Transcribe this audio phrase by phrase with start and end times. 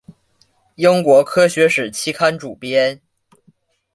[0.77, 2.99] 英国科学史期刊主编。